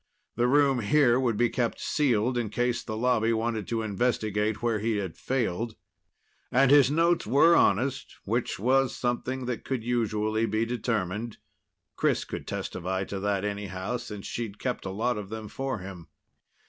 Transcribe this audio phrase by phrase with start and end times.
[0.35, 4.79] The room here would be kept sealed, in case the Lobby wanted to investigate where
[4.79, 5.75] he had failed.
[6.51, 11.37] And his notes were honest, which was something that could usually be determined.
[11.97, 16.07] Chris could testify to that, anyhow, since she'd kept a lot of them for him.